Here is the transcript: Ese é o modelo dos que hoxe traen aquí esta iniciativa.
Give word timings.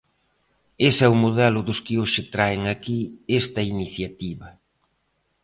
Ese 0.87 1.01
é 1.07 1.09
o 1.15 1.21
modelo 1.23 1.59
dos 1.67 1.79
que 1.85 1.97
hoxe 2.01 2.21
traen 2.33 2.61
aquí 2.73 2.99
esta 3.41 3.61
iniciativa. 3.73 4.49